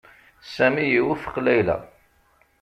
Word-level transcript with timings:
Sami 0.53 0.83
iwufeq 0.91 1.35
Layla. 1.45 1.77